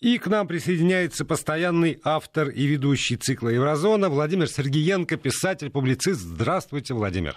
[0.00, 6.20] И к нам присоединяется постоянный автор и ведущий цикла «Еврозона» Владимир Сергеенко, писатель, публицист.
[6.20, 7.36] Здравствуйте, Владимир.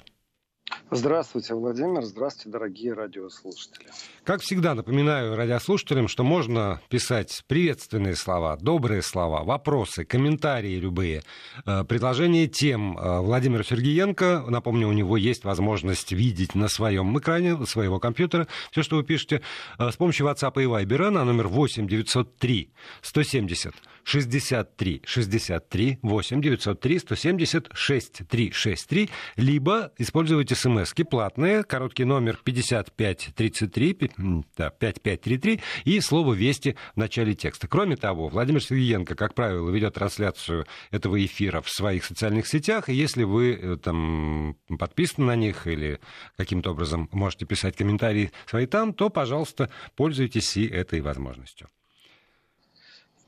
[0.91, 2.04] Здравствуйте, Владимир.
[2.04, 3.88] Здравствуйте, дорогие радиослушатели.
[4.23, 11.23] Как всегда, напоминаю радиослушателям, что можно писать приветственные слова, добрые слова, вопросы, комментарии любые,
[11.66, 14.45] э, предложения тем э, Владимиру Сергеенко.
[14.48, 19.41] Напомню, у него есть возможность видеть на своем экране своего компьютера все, что вы пишете,
[19.79, 22.71] э, с помощью WhatsApp и Viber на номер 8 903
[23.02, 34.12] 170 63 63 8 903 170 6363, либо используйте смс платные, короткий номер 5533,
[34.58, 37.68] да, 5533 и слово «Вести» в начале текста.
[37.68, 42.94] Кроме того, Владимир Сергеенко, как правило, ведет трансляцию этого эфира в своих социальных сетях, и
[42.94, 46.00] если вы э, там подписаны на них или
[46.38, 51.70] каким-то образом можете писать комментарии свои там, то, пожалуйста, пользуйтесь и этой возможностью.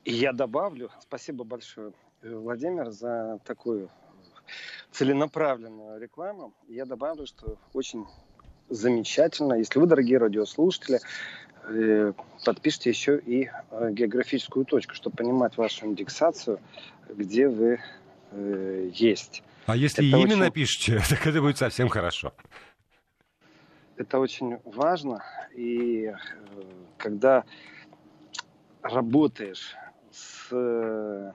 [0.04, 3.90] Я добавлю, спасибо большое, э, Владимир, за такую
[4.92, 6.54] целенаправленную рекламу.
[6.68, 8.06] Я добавлю, что очень
[8.70, 11.00] замечательно, если вы, дорогие радиослушатели,
[11.68, 12.14] э,
[12.46, 16.60] подпишите еще и э, географическую точку, чтобы понимать вашу индексацию,
[17.10, 17.80] где вы
[18.92, 19.44] есть.
[19.66, 20.40] А если это имя очень...
[20.40, 22.34] напишите, так это будет совсем хорошо.
[23.98, 25.24] Это очень важно.
[25.56, 26.12] И
[26.98, 27.46] когда
[28.82, 29.76] работаешь
[30.12, 31.32] с э,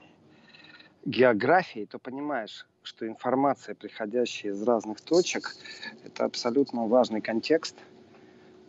[1.04, 5.54] географией, то понимаешь, что информация, приходящая из разных точек,
[6.04, 7.76] это абсолютно важный контекст.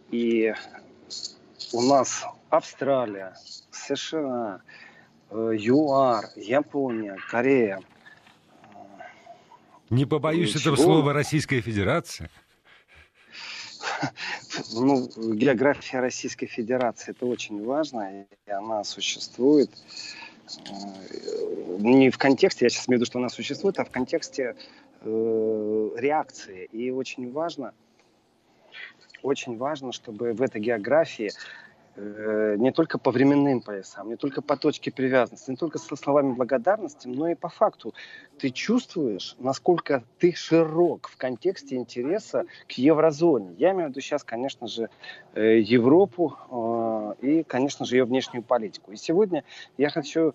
[0.09, 0.53] И
[1.73, 3.36] у нас Австралия,
[3.72, 4.62] США,
[5.30, 7.81] э, ЮАР, Япония, Корея.
[9.90, 10.73] Не побоюсь Ничего.
[10.73, 12.30] этого слова Российская Федерация.
[14.73, 20.31] Ну, география Российской Федерации это очень важно, и она существует э,
[21.80, 24.56] не в контексте, я сейчас имею в виду, что она существует, а в контексте
[25.02, 26.66] э, реакции.
[26.72, 27.74] И очень важно,
[29.24, 34.57] очень важно, чтобы в этой географии Э, не только по временным поясам, не только по
[34.57, 37.94] точке привязанности, не только со словами благодарности, но и по факту.
[38.40, 43.53] Ты чувствуешь, насколько ты широк в контексте интереса к еврозоне.
[43.57, 44.90] Я имею в виду сейчас, конечно же,
[45.34, 48.91] э, Европу э, и, конечно же, ее внешнюю политику.
[48.91, 49.44] И сегодня
[49.78, 50.34] я хочу Э,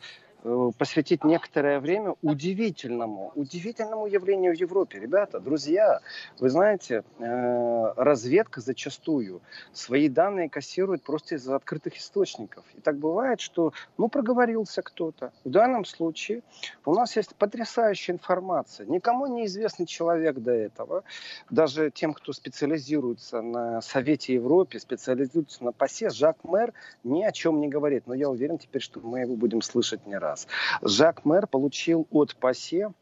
[0.79, 5.01] посвятить некоторое время удивительному, удивительному явлению в Европе.
[5.01, 6.01] Ребята, друзья,
[6.39, 9.41] вы знаете, э, разведка зачастую
[9.73, 12.65] свои данные кассирует просто из открытых источников.
[12.75, 15.33] И так бывает, что, ну, проговорился кто-то.
[15.45, 16.43] В данном случае
[16.85, 18.87] у нас есть потрясающая информация.
[18.87, 21.03] Никому неизвестный человек до этого,
[21.51, 27.61] даже тем, кто специализируется на Совете Европы, специализируется на ПАСЕ, Жак Мэр ни о чем
[27.61, 28.07] не говорит.
[28.07, 30.47] Но я уверен теперь, что мы его будем слышать не раз раз.
[30.83, 32.93] Жак Мэр получил от ПАСЕ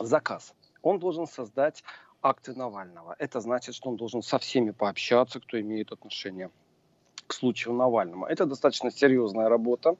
[0.00, 0.54] заказ.
[0.82, 1.84] Он должен создать
[2.22, 3.14] акты Навального.
[3.18, 6.50] Это значит, что он должен со всеми пообщаться, кто имеет отношение
[7.26, 8.26] к случаю Навального.
[8.26, 9.96] Это достаточно серьезная работа.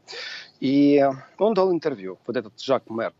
[0.60, 1.02] И
[1.38, 3.12] он дал интервью, вот этот Жак Мэр.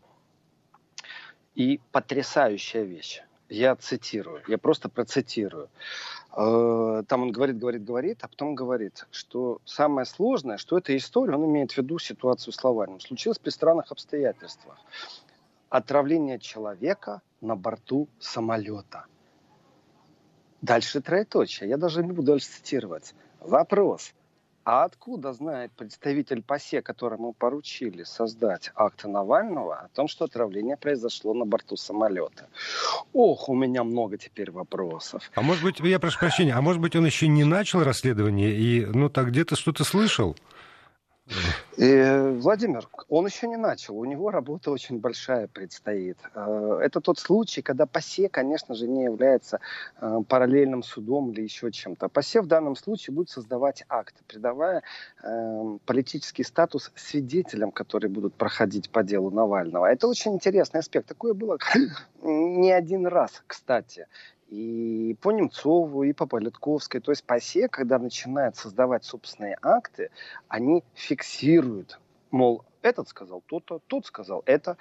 [1.55, 3.21] И потрясающая вещь.
[3.49, 5.69] Я цитирую, я просто процитирую.
[6.35, 11.35] Э, там он говорит, говорит, говорит, а потом говорит, что самое сложное, что эта история,
[11.35, 14.77] он имеет в виду ситуацию с Лавальным, случилась при странных обстоятельствах.
[15.69, 19.05] Отравление человека на борту самолета.
[20.61, 21.69] Дальше троеточие.
[21.69, 23.13] Я даже не буду дальше цитировать.
[23.39, 24.13] Вопрос.
[24.65, 31.33] А откуда знает представитель ПАСЕ, которому поручили создать акты Навального, о том, что отравление произошло
[31.33, 32.47] на борту самолета?
[33.11, 35.29] Ох, у меня много теперь вопросов.
[35.35, 38.85] А может быть, я прошу прощения, а может быть он еще не начал расследование и,
[38.85, 40.37] ну, так где-то что-то слышал?
[41.77, 46.17] И, Владимир, он еще не начал, у него работа очень большая предстоит.
[46.35, 49.59] Э, это тот случай, когда ПАСЕ, конечно же, не является
[49.99, 52.09] э, параллельным судом или еще чем-то.
[52.09, 54.83] ПАСЕ в данном случае будет создавать акт, придавая
[55.23, 59.87] э, политический статус свидетелям, которые будут проходить по делу Навального.
[59.87, 61.07] Это очень интересный аспект.
[61.07, 61.57] Такое было
[62.21, 64.07] не один раз, кстати
[64.53, 67.01] и по Немцову, и по Политковской.
[67.01, 70.11] То есть ПАСЕ, когда начинает создавать собственные акты,
[70.47, 74.77] они фиксируют, мол, этот сказал то-то, тот сказал это.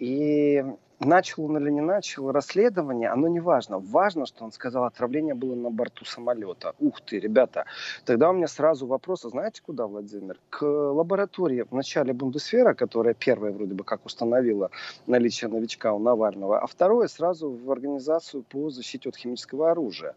[0.00, 0.64] И
[0.98, 3.78] начал он или не начал расследование, оно не важно.
[3.78, 6.74] Важно, что он сказал, отравление было на борту самолета.
[6.78, 7.64] Ух ты, ребята.
[8.04, 10.38] Тогда у меня сразу вопрос, а знаете куда, Владимир?
[10.50, 14.70] К лаборатории в начале Бундесвера, которая первая вроде бы как установила
[15.06, 20.14] наличие новичка у Навального, а второе сразу в организацию по защите от химического оружия.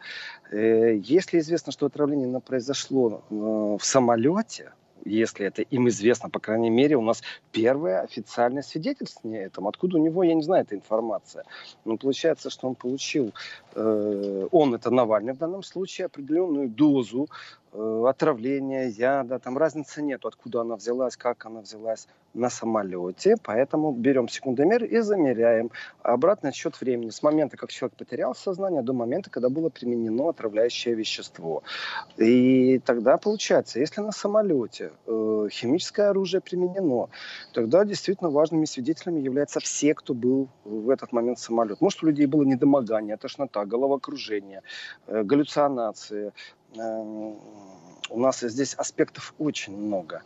[0.51, 4.71] Э, если известно, что отравление произошло э, в самолете,
[5.05, 7.21] если это им известно, по крайней мере, у нас
[7.51, 9.67] первое официальное свидетельствование этом.
[9.67, 11.43] Откуда у него, я не знаю, эта информация.
[11.85, 13.33] Но получается, что он получил,
[13.75, 17.27] э, он, это Навальный в данном случае, определенную дозу
[17.73, 24.27] отравления, яда, там разницы нет, откуда она взялась, как она взялась на самолете, поэтому берем
[24.27, 25.71] секундомер и замеряем
[26.01, 30.95] обратный отсчет времени с момента, как человек потерял сознание, до момента, когда было применено отравляющее
[30.95, 31.63] вещество.
[32.17, 37.09] И тогда получается, если на самолете э, химическое оружие применено,
[37.53, 41.81] тогда действительно важными свидетелями являются все, кто был в этот момент самолет.
[41.81, 44.61] Может, у людей было недомогание, тошнота, головокружение,
[45.07, 46.33] э, галлюцинации,
[46.75, 50.23] у нас здесь аспектов очень много.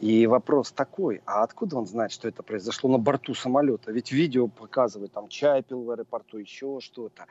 [0.00, 3.92] И вопрос такой, а откуда он знает, что это произошло на борту самолета?
[3.92, 7.26] Ведь видео показывает, там чай пил в аэропорту, еще что-то.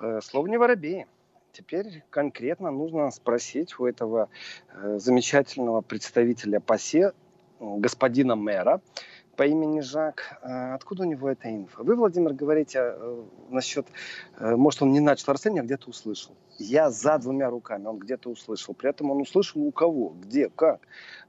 [0.00, 1.06] Э, слово не воробей.
[1.52, 4.28] Теперь конкретно нужно спросить у этого
[4.72, 7.12] э, замечательного представителя ПАСЕ,
[7.60, 8.80] господина мэра,
[9.36, 10.38] по имени Жак.
[10.42, 11.82] А откуда у него эта инфа?
[11.82, 13.86] Вы, Владимир, говорите э, насчет,
[14.38, 16.34] э, может, он не начал расследование, а где-то услышал.
[16.58, 18.74] Я за двумя руками, он где-то услышал.
[18.74, 20.80] При этом он услышал у кого, где, как.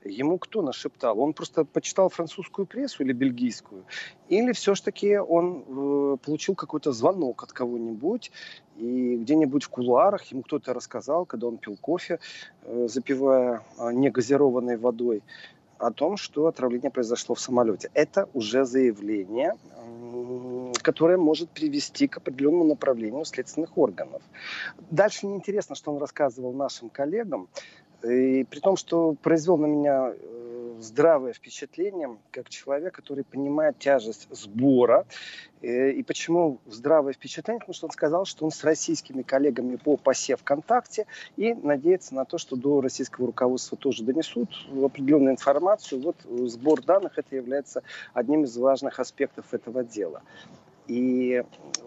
[0.03, 1.19] Ему кто нашептал?
[1.19, 3.85] Он просто почитал французскую прессу или бельгийскую?
[4.27, 8.31] Или все-таки он э, получил какой-то звонок от кого-нибудь,
[8.75, 12.19] и где-нибудь в кулуарах ему кто-то рассказал, когда он пил кофе,
[12.65, 15.23] запивая э, негазированной водой,
[15.85, 17.89] о том, что отравление произошло в самолете.
[17.93, 19.53] Это уже заявление,
[20.81, 24.21] которое может привести к определенному направлению следственных органов.
[24.91, 27.47] Дальше неинтересно, что он рассказывал нашим коллегам,
[28.03, 30.42] и при том, что произвел на меня э,
[30.83, 35.05] здравое впечатление, как человек, который понимает тяжесть сбора.
[35.61, 37.59] Э, и почему здравое впечатление?
[37.59, 41.05] Потому что он сказал, что он с российскими коллегами по ПАСЕ ВКонтакте
[41.37, 44.49] и надеется на то, что до российского руководства тоже донесут
[44.83, 46.01] определенную информацию.
[46.01, 46.17] Вот
[46.49, 47.83] сбор данных это является
[48.13, 50.21] одним из важных аспектов этого дела.
[50.87, 51.43] И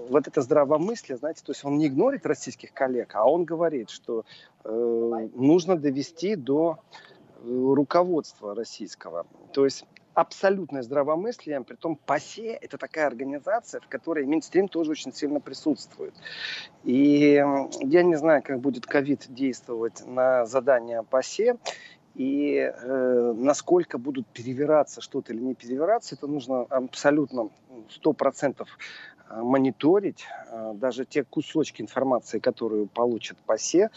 [0.08, 4.24] вот это здравомыслие, знаете, то есть он не игнорит российских коллег, а он говорит, что
[4.64, 6.78] э, нужно довести до
[7.44, 9.26] руководства российского.
[9.52, 9.84] То есть
[10.14, 16.14] абсолютное здравомыслие, при том ПАСЕ– это такая организация, в которой Минстрим тоже очень сильно присутствует.
[16.84, 17.42] И
[17.80, 21.58] я не знаю, как будет ковид действовать на задание ПАСЕ,
[22.14, 27.50] и э, насколько будут перевираться что-то или не перевираться, это нужно абсолютно
[28.02, 28.66] 100%
[29.28, 30.24] э, мониторить.
[30.50, 33.90] Э, даже те кусочки информации, которую получит ПАСЕ,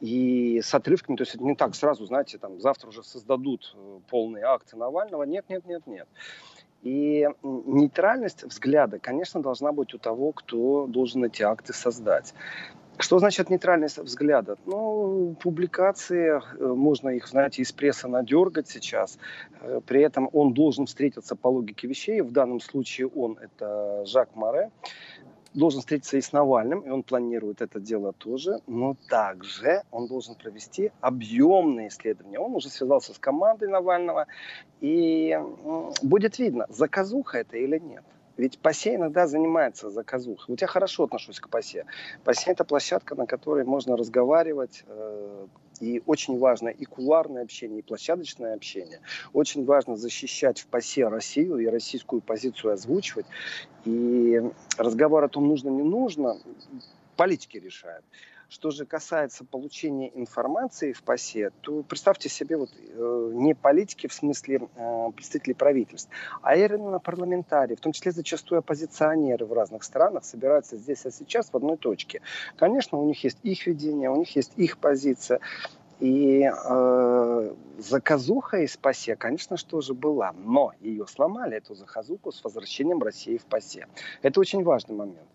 [0.00, 3.98] и с отрывками, то есть это не так сразу, знаете, там завтра уже создадут э,
[4.08, 5.22] полные акты Навального.
[5.24, 6.08] Нет, нет, нет, нет.
[6.82, 12.34] И нейтральность взгляда, конечно, должна быть у того, кто должен эти акты создать.
[12.98, 14.56] Что значит нейтральность взгляда?
[14.66, 19.18] Ну, публикации, э, можно их, знаете, из прессы надергать сейчас.
[19.60, 22.20] Э, при этом он должен встретиться по логике вещей.
[22.20, 24.70] В данном случае он, это Жак Море
[25.54, 30.34] должен встретиться и с Навальным, и он планирует это дело тоже, но также он должен
[30.34, 32.38] провести объемные исследования.
[32.38, 34.26] Он уже связался с командой Навального,
[34.80, 35.38] и
[36.02, 38.04] будет видно, заказуха это или нет.
[38.36, 40.46] Ведь ПАСЕ иногда занимается заказухой.
[40.48, 41.86] Вот я хорошо отношусь к ПАСЕ.
[42.24, 45.46] ПАСЕ– это площадка, на которой можно разговаривать, э,
[45.80, 49.00] и очень важно и куларное общение, и площадочное общение.
[49.32, 53.26] Очень важно защищать в ПАСЕ Россию и российскую позицию озвучивать.
[53.84, 54.40] И
[54.78, 56.38] разговор о том, нужно, не нужно,
[57.16, 58.04] политики решают.
[58.48, 64.12] Что же касается получения информации в ПАСЕ, то представьте себе вот, э, не политики в
[64.12, 66.10] смысле э, представителей правительств,
[66.42, 71.50] а именно парламентарии, в том числе зачастую оппозиционеры в разных странах собираются здесь, а сейчас
[71.50, 72.20] в одной точке.
[72.56, 75.40] Конечно, у них есть их видение, у них есть их позиция.
[76.00, 82.42] И э, заказуха из ПАСЕ, конечно, что же была, но ее сломали, эту заказуху, с
[82.42, 83.86] возвращением России в ПАСЕ.
[84.22, 85.28] Это очень важный момент.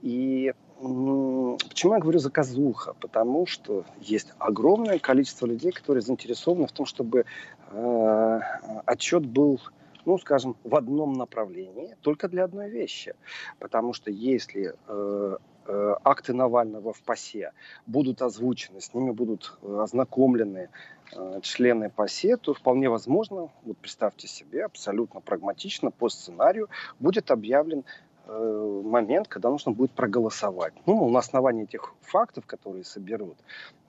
[0.00, 2.94] И Почему я говорю заказуха?
[3.00, 7.24] Потому что есть огромное количество людей, которые заинтересованы в том, чтобы
[7.70, 8.40] э,
[8.86, 9.60] отчет был
[10.08, 13.14] ну, скажем, в одном направлении, только для одной вещи.
[13.58, 17.52] Потому что если э, э, акты Навального в ПАСЕ
[17.86, 20.70] будут озвучены, с ними будут ознакомлены
[21.12, 27.84] э, члены ПАСЕ, то вполне возможно, вот представьте себе, абсолютно прагматично по сценарию будет объявлен
[28.30, 30.74] Э, момент, когда нужно будет проголосовать.
[30.86, 33.38] Ну, на основании этих фактов, которые соберут,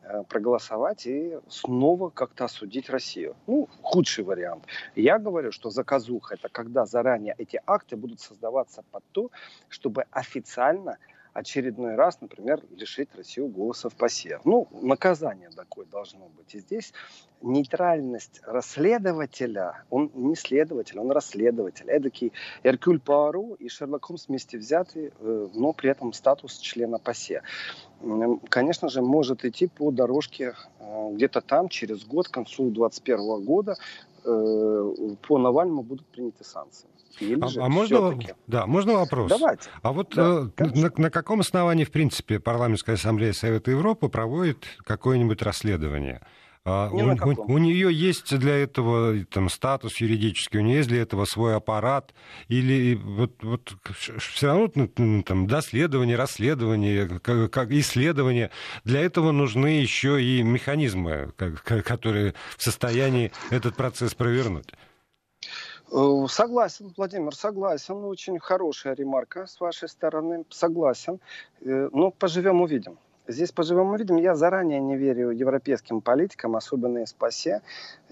[0.03, 3.35] э, проголосовать и снова как-то осудить Россию.
[3.47, 4.63] Ну, худший вариант.
[4.95, 9.29] Я говорю, что заказуха– это когда заранее эти акты будут создаваться под то,
[9.67, 10.97] чтобы официально
[11.39, 14.41] очередной раз, например, лишить Россию голоса в ПАСЕ.
[14.43, 16.53] Ну, наказание такое должно быть.
[16.53, 16.93] И здесь
[17.41, 21.89] нейтральность расследователя, он не следователь, он расследователь.
[21.89, 27.41] Эдакий Эркюль Пуаро и Шерлок Холмс вместе взяты, э, но при этом статус члена ПАСЕ.
[28.49, 33.77] Конечно же, может идти по дорожке э, где-то там, через год, к концу 2021 года,
[34.25, 36.89] э, по Навальному будут приняты санкции.
[37.19, 39.29] Или а, а можно, да, можно вопрос?
[39.29, 39.69] Давайте.
[39.81, 44.65] А вот да, э, на, на каком основании, в принципе, Парламентская ассамблея Совета Европы проводит
[44.85, 46.21] какое-нибудь расследование?
[46.65, 51.01] А, у, у, у нее есть для этого там, статус юридический, у нее есть для
[51.01, 52.13] этого свой аппарат,
[52.47, 58.51] или вот, вот все равно ну, ну, там, доследование, расследование, как, как исследование,
[58.83, 64.67] для этого нужны еще и механизмы, которые в состоянии этот процесс провернуть.
[65.91, 68.03] Э, согласен, Владимир, согласен.
[68.03, 70.45] Очень хорошая ремарка с вашей стороны.
[70.49, 71.19] Согласен.
[71.61, 72.97] Э, ну, поживем, увидим.
[73.27, 74.17] Здесь поживем, увидим.
[74.17, 77.61] Я заранее не верю европейским политикам, особенно из ПАСЕ.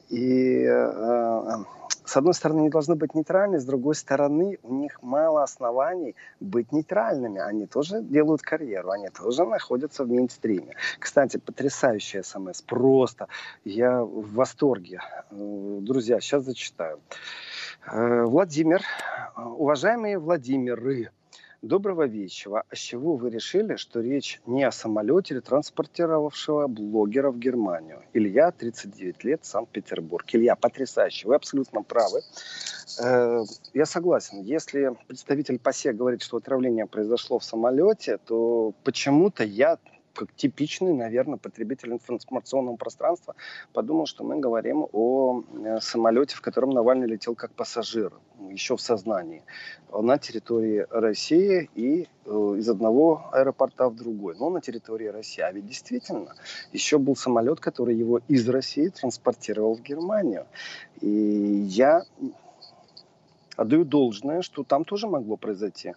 [0.09, 1.63] И э,
[2.05, 6.71] с одной стороны, они должны быть нейтральны, с другой стороны, у них мало оснований быть
[6.71, 7.41] нейтральными.
[7.41, 10.75] Они тоже делают карьеру, они тоже находятся в мейнстриме.
[10.99, 13.27] Кстати, потрясающий смс, просто.
[13.65, 15.01] Я в восторге.
[15.31, 17.01] Друзья, сейчас зачитаю.
[17.89, 18.81] Э, Владимир,
[19.37, 21.11] уважаемые Владимиры,
[21.61, 22.63] доброго вечера.
[22.69, 28.03] А с чего вы решили, что речь не о самолете, транспортировавшего блогера в Германию?
[28.13, 30.25] Илья, 39 лет, Санкт-Петербург.
[30.33, 32.23] Илья, потрясающе, вы абсолютно правы.
[33.01, 39.77] Э, я согласен, если представитель ПАСЕ говорит, что отравление произошло в самолете, то почему-то я
[40.17, 43.35] как типичный, наверное, потребитель информационного пространства,
[43.71, 48.11] подумал, что мы говорим о э, самолете, в котором Навальный летел как пассажир,
[48.49, 49.43] еще в сознании,
[49.93, 55.41] на территории России и э, из одного аэропорта в другой, но на территории России.
[55.41, 56.33] А ведь действительно,
[56.73, 60.45] еще был самолет, который его из России транспортировал в Германию.
[61.01, 61.09] И
[61.69, 62.03] я
[63.57, 65.93] отдаю должное, что там тоже могло произойти.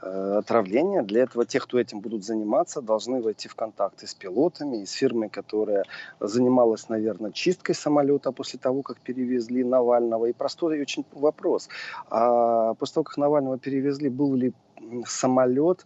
[0.00, 1.02] Э, отравления.
[1.02, 5.28] Для этого те, кто этим будут заниматься, должны войти в контакты с пилотами с фирмой,
[5.28, 5.84] которая
[6.20, 10.26] занималась, наверное, чисткой самолета после того, как перевезли Навального.
[10.26, 11.68] И простой очень вопрос.
[12.10, 14.52] А после того, как Навального перевезли, был ли
[15.06, 15.84] самолет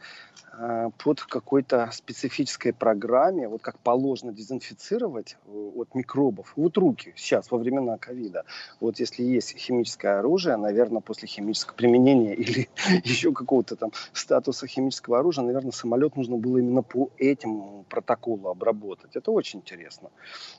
[0.55, 6.53] Э, под какой-то специфической программе, вот как положено дезинфицировать э, от микробов.
[6.57, 8.45] Вот руки сейчас, во времена ковида.
[8.79, 12.69] Вот если есть химическое оружие, наверное, после химического применения или
[13.03, 19.17] еще какого-то там статуса химического оружия, наверное, самолет нужно было именно по этим протоколу обработать.
[19.17, 20.11] Это очень интересно.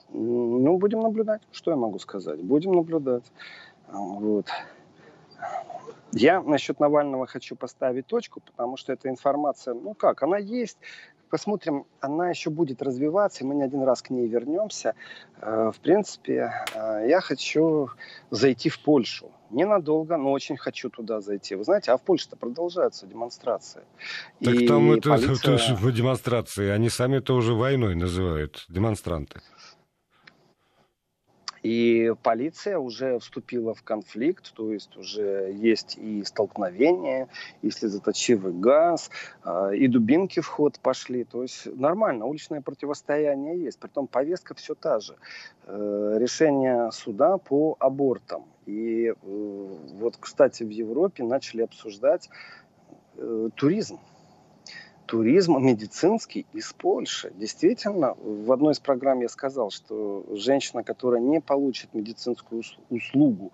[0.10, 1.44] Ну, будем наблюдать.
[1.52, 2.42] Что я могу сказать?
[2.42, 3.32] Будем наблюдать.
[3.90, 4.48] Вот.
[6.12, 10.78] Я насчет Навального хочу поставить точку, потому что эта информация, ну как, она есть,
[11.34, 14.94] посмотрим, она еще будет развиваться, и мы не один раз к ней вернемся.
[15.42, 17.90] Э, в принципе, э, я хочу
[18.30, 19.32] зайти в Польшу.
[19.50, 21.56] Ненадолго, но очень хочу туда зайти.
[21.56, 23.82] Вы знаете, а в Польше-то продолжаются демонстрации.
[24.44, 25.56] Так и там это, полиция...
[25.56, 29.42] это, это демонстрации, они сами это уже войной называют, демонстранты.
[31.63, 37.29] И полиция уже вступила в конфликт, то есть уже есть и столкновения,
[37.62, 39.10] и слезоточивый газ,
[39.43, 41.24] а, и дубинки в ход пошли.
[41.24, 43.79] То есть нормально, уличное противостояние есть.
[43.79, 45.15] Притом повестка все та же.
[45.65, 48.46] Э, решение суда по абортам.
[48.65, 52.29] И э, вот, кстати, в Европе начали обсуждать
[53.15, 54.00] э, туризм
[55.06, 57.32] туризм медицинский из Польши.
[57.36, 63.52] Действительно, в одной из программ я сказал, что женщина, которая не получит медицинскую услугу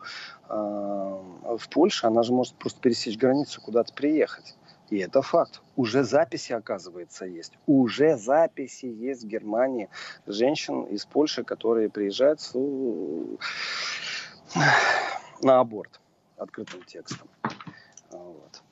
[0.47, 4.55] э, в Польше, она же может просто пересечь границу, куда-то приехать.
[4.89, 5.61] И это факт.
[5.75, 7.53] Уже записи, оказывается, есть.
[7.67, 9.89] Уже записи есть в Германии
[10.25, 12.53] женщин из Польши, которые приезжают с,
[15.41, 15.99] на аборт
[16.37, 17.27] открытым текстом.
[18.11, 18.63] Вот.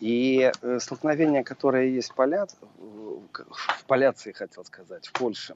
[0.00, 2.46] И э, столкновения, которые есть в, поля...
[3.32, 5.54] в поляции, хотел сказать, в Польше,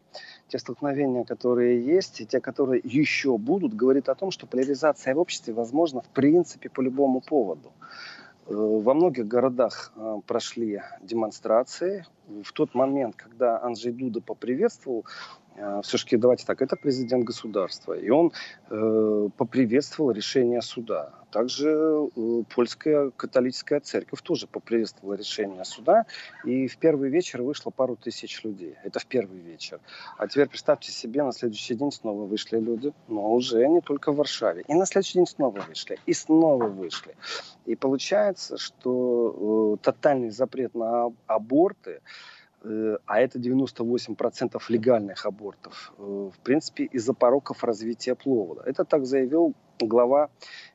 [0.48, 5.18] те столкновения, которые есть, и те, которые еще будут, говорит о том, что поляризация в
[5.18, 7.72] обществе возможна в принципе по любому поводу.
[8.46, 12.06] Э, во многих городах э, прошли демонстрации.
[12.26, 15.04] В тот момент, когда Анджей Дуда поприветствовал
[15.82, 18.32] все-таки давайте так, это президент государства, и он
[18.70, 21.12] э, поприветствовал решение суда.
[21.30, 26.06] Также э, польская католическая церковь тоже поприветствовала решение суда,
[26.44, 28.76] и в первый вечер вышло пару тысяч людей.
[28.84, 29.80] Это в первый вечер.
[30.18, 34.16] А теперь представьте себе, на следующий день снова вышли люди, но уже не только в
[34.16, 34.64] Варшаве.
[34.66, 37.14] И на следующий день снова вышли, и снова вышли.
[37.66, 42.00] И получается, что э, тотальный запрет на аборты, Э,
[42.62, 48.62] а это 98% легальных абортов, э, в принципе, из-за пороков развития плода.
[48.66, 49.54] Это так заявил
[49.86, 50.30] глава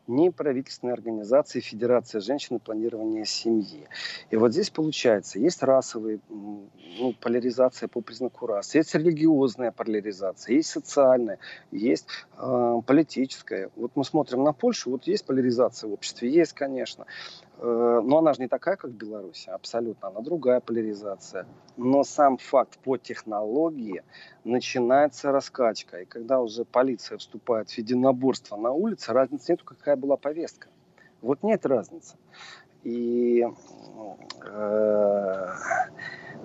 [0.08, 3.88] неправительственной организации Федерация женщин и планирования семьи.
[4.30, 10.70] И вот здесь получается, есть расовая ну, поляризация по признаку расы, есть религиозная поляризация, есть
[10.70, 11.40] социальная,
[11.72, 13.70] есть э, политическая.
[13.76, 17.06] Вот мы смотрим на Польшу, вот есть поляризация в обществе, есть, конечно.
[17.58, 21.48] Э, но она же не такая, как в Беларуси, абсолютно, она другая поляризация.
[21.78, 24.04] Но сам факт по технологии
[24.44, 26.02] начинается раскачка.
[26.02, 30.68] И когда уже полиция вступает в единоборство на улице, разницы нет, какая была повестка.
[31.22, 32.18] Вот нет разницы.
[32.84, 33.48] И
[34.44, 35.50] э,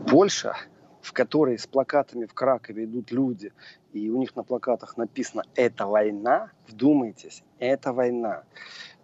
[0.09, 0.57] Польша,
[1.03, 3.53] в которой с плакатами в Кракове идут люди,
[3.93, 8.45] и у них на плакатах написано «Это война», вдумайтесь, «Это война»,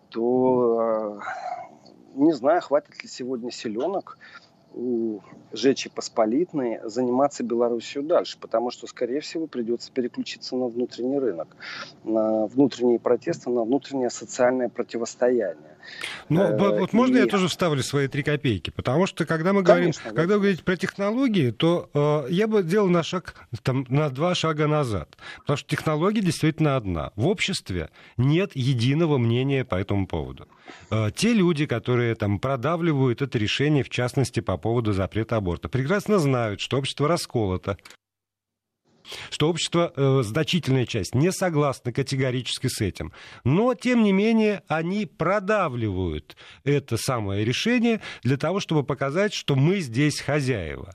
[0.09, 1.66] то э,
[2.17, 4.19] не знаю, хватит ли сегодня селенок
[5.53, 11.57] Жечи Посполитной заниматься Белоруссию дальше, потому что, скорее всего, придется переключиться на внутренний рынок,
[12.05, 15.77] на внутренние протесты, на внутреннее социальное противостояние.
[16.29, 17.21] Ну, э, вот можно и...
[17.21, 18.71] я тоже вставлю свои три копейки?
[18.71, 22.63] Потому что, когда мы говорим, Конечно, когда вы говорите про технологии, то э, я бы
[22.63, 25.17] делал на шаг, там, на два шага назад.
[25.39, 27.13] Потому что технология действительно одна.
[27.17, 30.49] В обществе нет единого мнения по этому поводу.
[30.91, 36.19] Э, те люди, которые там продавливают это решение, в частности, по поводу запрета аборта, прекрасно
[36.19, 37.79] знают, что общество расколото,
[39.31, 43.13] что общество, э, значительная часть, не согласна категорически с этим.
[43.45, 49.79] Но, тем не менее, они продавливают это самое решение для того, чтобы показать, что мы
[49.79, 50.93] здесь хозяева.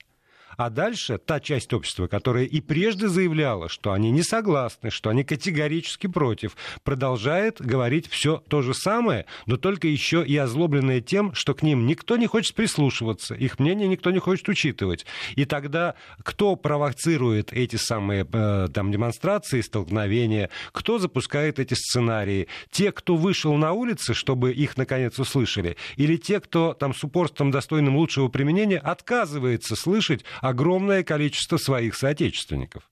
[0.57, 5.23] А дальше та часть общества, которая и прежде заявляла, что они не согласны, что они
[5.23, 11.53] категорически против, продолжает говорить все то же самое, но только еще и озлобленное тем, что
[11.53, 15.05] к ним никто не хочет прислушиваться, их мнение никто не хочет учитывать.
[15.35, 22.47] И тогда кто провоцирует эти самые э, там, демонстрации, столкновения, кто запускает эти сценарии?
[22.69, 27.51] Те, кто вышел на улицы, чтобы их наконец услышали, или те, кто там с упорством
[27.51, 32.89] достойным лучшего применения отказывается слышать огромное количество своих соотечественников.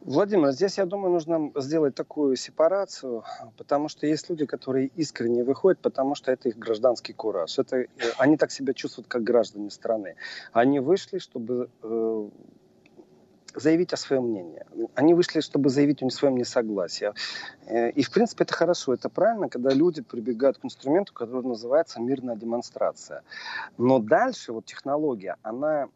[0.00, 3.24] Владимир, здесь, я думаю, нужно сделать такую сепарацию,
[3.56, 7.58] потому что есть люди, которые искренне выходят, потому что это их гражданский кураж.
[7.58, 7.86] Это, э,
[8.18, 10.16] они так себя чувствуют, как граждане страны.
[10.52, 12.28] Они вышли, чтобы э,
[13.54, 14.64] заявить о своем мнении.
[14.94, 17.12] Они вышли, чтобы заявить о своем несогласии.
[17.66, 22.00] Э, и, в принципе, это хорошо, это правильно, когда люди прибегают к инструменту, который называется
[22.00, 23.22] мирная демонстрация.
[23.78, 25.88] Но дальше вот технология, она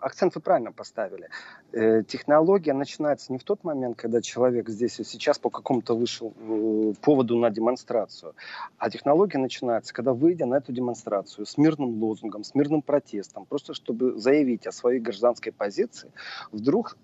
[0.00, 1.28] акцент вы правильно поставили.
[1.72, 6.32] Э, технология начинается не в тот момент, когда человек здесь и сейчас по какому-то вышел
[6.36, 8.34] э, поводу на демонстрацию,
[8.78, 13.74] а технология начинается, когда выйдя на эту демонстрацию с мирным лозунгом, с мирным протестом, просто
[13.74, 16.10] чтобы заявить о своей гражданской позиции,
[16.52, 16.96] вдруг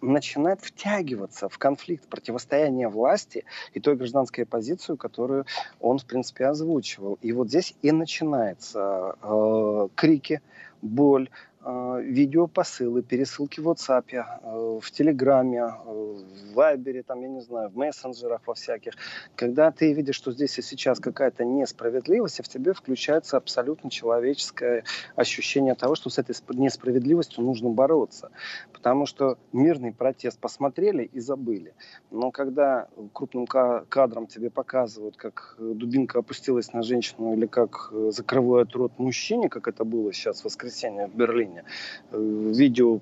[0.00, 5.46] начинает втягиваться в конфликт противостояния власти и той гражданской позицию, которую
[5.80, 7.18] он, в принципе, озвучивал.
[7.22, 10.40] И вот здесь и начинаются э, крики,
[10.82, 11.30] боль,
[11.66, 17.76] видеопосылы, пересылки в WhatsApp, э, в Телеграме, э, в Вайбере, там, я не знаю, в
[17.76, 18.92] мессенджерах во всяких.
[19.34, 24.84] Когда ты видишь, что здесь и сейчас какая-то несправедливость, и в тебе включается абсолютно человеческое
[25.16, 28.30] ощущение того, что с этой несправедливостью нужно бороться.
[28.72, 31.74] Потому что мирный протест посмотрели и забыли.
[32.10, 38.74] Но когда крупным кадром тебе показывают, как дубинка опустилась на женщину или как э, закрывают
[38.74, 41.64] рот мужчине, как это было сейчас в воскресенье в Берлине, уровня.
[42.10, 43.00] Э, видео,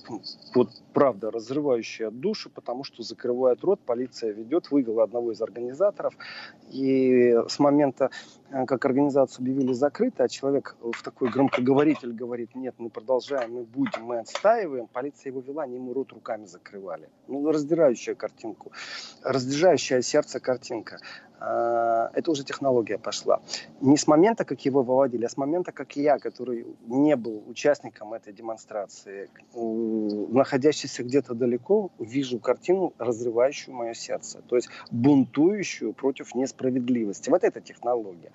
[0.54, 6.14] вот правда, разрывающее душу, потому что закрывает рот, полиция ведет, вывела одного из организаторов.
[6.70, 8.10] И с момента,
[8.50, 13.64] э, как организацию объявили закрытой, а человек в такой громкоговоритель говорит, нет, мы продолжаем, мы
[13.64, 17.08] будем, мы отстаиваем, полиция его вела, они ему рот руками закрывали.
[17.28, 18.72] Ну, раздирающая картинку,
[19.22, 20.98] раздирающая сердце картинка.
[21.46, 23.40] А, это уже технология пошла.
[23.80, 28.14] Не с момента, как его выводили, а с момента, как я, который не был участником
[28.14, 34.40] этой демонстрации, находящийся где-то далеко, вижу картину, разрывающую мое сердце.
[34.48, 37.28] То есть бунтующую против несправедливости.
[37.30, 38.32] Вот это технология.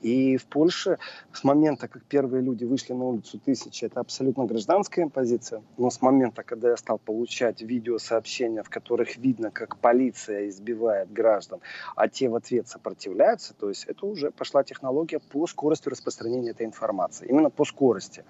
[0.00, 0.98] И в Польше
[1.32, 5.62] с момента, как первые люди вышли на улицу тысячи, это абсолютно гражданская позиция.
[5.76, 11.60] Но с момента, когда я стал получать видеосообщения, в которых видно, как полиция избивает граждан,
[11.96, 16.64] а те в ответ сопротивляются, то есть это уже пошла технология по скорости распространения этой
[16.64, 17.26] информации.
[17.28, 18.24] Именно по скорости.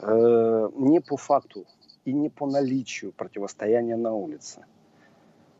[0.00, 1.66] Э, не по факту
[2.06, 4.64] и не по наличию противостояния на улице.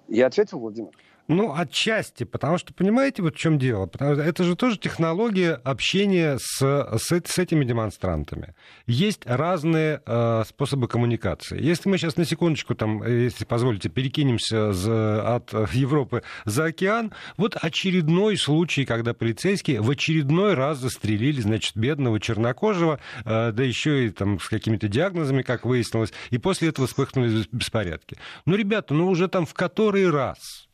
[0.09, 0.93] Я ответил, Владимир?
[1.31, 3.87] Ну, отчасти, потому что, понимаете, вот в чем дело?
[3.87, 8.57] Потому что это же тоже технология общения с, с, с этими демонстрантами.
[8.89, 11.63] Есть разные э, способы коммуникации.
[11.63, 17.55] Если мы сейчас на секундочку, там, если позволите, перекинемся за, от Европы за океан, вот
[17.55, 24.11] очередной случай, когда полицейские в очередной раз застрелили, значит, бедного чернокожего, э, да еще и
[24.11, 28.17] там с какими-то диагнозами, как выяснилось, и после этого вспыхнули беспорядки.
[28.47, 30.67] Ну, ребята, ну уже там в который раз?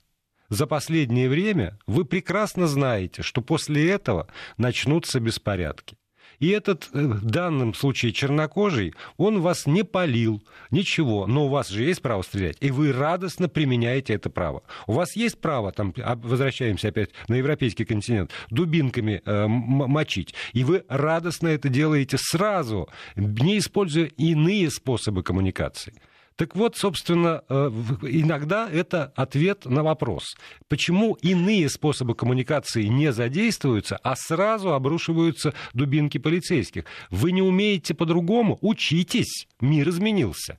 [0.48, 5.96] За последнее время, вы прекрасно знаете, что после этого начнутся беспорядки.
[6.38, 11.68] И этот, э, в данном случае чернокожий, он вас не полил, ничего, но у вас
[11.68, 14.62] же есть право стрелять, и вы радостно применяете это право.
[14.86, 20.64] У вас есть право, там, а, возвращаемся опять на европейский континент, дубинками э, мочить, и
[20.64, 25.94] вы радостно это делаете сразу, не используя иные способы коммуникации.
[26.36, 27.54] Так вот, собственно, э,
[28.02, 30.36] иногда это ответ на вопрос,
[30.68, 36.84] почему иные способы коммуникации не задействуются, а сразу обрушиваются дубинки полицейских.
[37.10, 38.58] Вы не умеете по-другому?
[38.60, 40.58] Учитесь, мир изменился.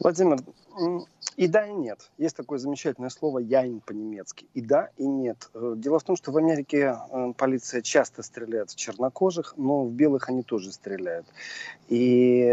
[0.00, 0.38] Владимир,
[1.36, 2.10] и да, и нет.
[2.18, 4.46] Есть такое замечательное слово «яйн» по-немецки.
[4.54, 5.50] И да, и нет.
[5.54, 9.92] Э, дело в том, что в Америке э, полиция часто стреляет в чернокожих, но в
[9.92, 11.26] белых они тоже стреляют.
[11.88, 12.44] И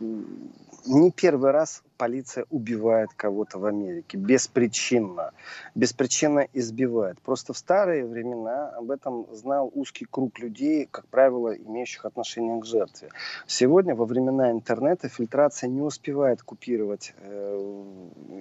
[0.00, 5.32] не первый раз полиция убивает кого-то в Америке беспричинно.
[5.74, 7.18] Беспричинно избивает.
[7.20, 12.66] Просто в старые времена об этом знал узкий круг людей, как правило, имеющих отношение к
[12.66, 13.08] жертве.
[13.46, 17.84] Сегодня, во времена интернета, фильтрация не успевает купировать э,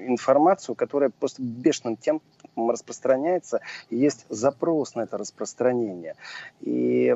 [0.07, 6.15] информацию, которая просто бешеным темпом распространяется, и есть запрос на это распространение.
[6.61, 7.15] И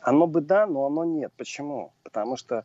[0.00, 1.32] оно бы да, но оно нет.
[1.36, 1.92] Почему?
[2.02, 2.64] Потому что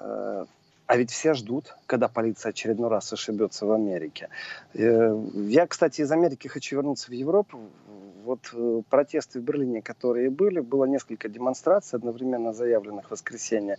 [0.00, 4.30] а ведь все ждут, когда полиция очередной раз ошибется в Америке.
[4.72, 7.60] Э, я, кстати, из Америки хочу вернуться в Европу
[8.28, 13.78] вот э, протесты в Берлине, которые были, было несколько демонстраций, одновременно заявленных в воскресенье.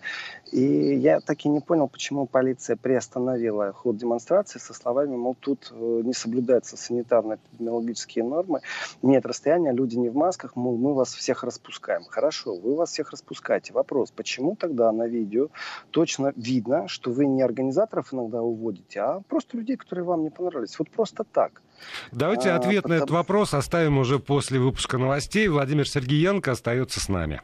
[0.51, 5.71] И я так и не понял, почему полиция приостановила ход демонстрации со словами, мол, тут
[5.71, 8.61] э, не соблюдаются санитарно-эпидемиологические нормы,
[9.03, 12.03] нет расстояния, люди не в масках, мол, мы вас всех распускаем.
[12.09, 13.73] Хорошо, вы вас всех распускаете.
[13.73, 15.49] Вопрос, почему тогда на видео
[15.91, 20.79] точно видно, что вы не организаторов иногда уводите, а просто людей, которые вам не понравились.
[20.79, 21.61] Вот просто так.
[22.11, 25.47] Давайте а, ответ на этот вопрос оставим уже после выпуска новостей.
[25.47, 27.41] Владимир Сергеенко остается с нами.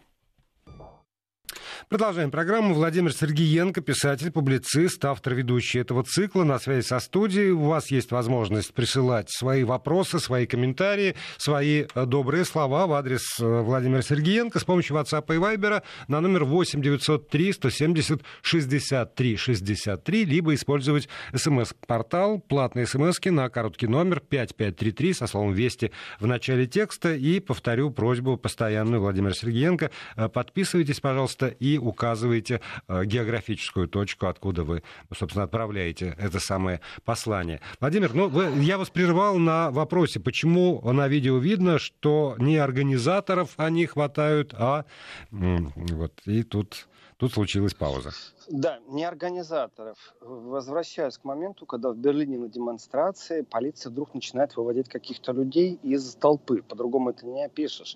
[1.88, 2.74] Продолжаем программу.
[2.74, 6.44] Владимир Сергеенко, писатель, публицист, автор, ведущий этого цикла.
[6.44, 7.52] На связи со студией.
[7.52, 13.40] У вас есть возможность присылать свои вопросы, свои комментарии, свои э, добрые слова в адрес
[13.40, 20.26] э, Владимира Сергеенко с помощью WhatsApp и Viber на номер 8 903 170 63 63,
[20.26, 27.14] либо использовать смс-портал, платные смс на короткий номер 5533 со словом «Вести» в начале текста.
[27.14, 29.92] И повторю просьбу постоянную Владимира Сергеенко.
[30.16, 34.84] Э, подписывайтесь, пожалуйста, и указываете э, географическую точку, откуда вы,
[35.16, 37.62] собственно, отправляете это самое послание.
[37.80, 43.54] Владимир, ну, вы, я вас прервал на вопросе, почему на видео видно, что не организаторов
[43.58, 44.86] они хватают, а
[45.32, 48.12] вот, и тут, тут случилась пауза.
[48.48, 49.98] Да, не организаторов.
[50.22, 56.16] Возвращаюсь к моменту, когда в Берлине на демонстрации полиция вдруг начинает выводить каких-то людей из
[56.16, 56.62] толпы.
[56.62, 57.96] По-другому это не опишешь.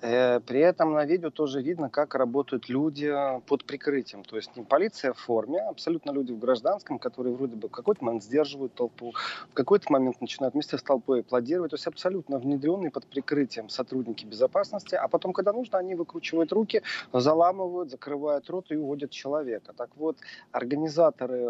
[0.00, 3.12] Э, при этом на видео тоже видно, как работают люди
[3.46, 4.22] под прикрытием.
[4.24, 7.72] То есть не полиция в форме, а абсолютно люди в гражданском, которые вроде бы в
[7.72, 9.12] какой-то момент сдерживают толпу,
[9.50, 11.70] в какой-то момент начинают вместе с толпой аплодировать.
[11.70, 14.94] То есть абсолютно внедренные под прикрытием сотрудники безопасности.
[14.94, 16.82] А потом, когда нужно, они выкручивают руки,
[17.12, 19.72] заламывают, закрывают рот и уводят человека.
[19.76, 20.18] Так вот,
[20.52, 21.48] организаторы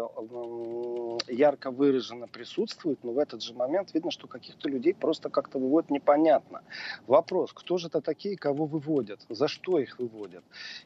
[1.27, 5.91] ярко выраженно присутствуют, но в этот же момент видно, что каких-то людей просто как-то выводят
[5.91, 6.61] непонятно.
[7.07, 10.43] Вопрос, кто же это такие, кого выводят, за что их выводят.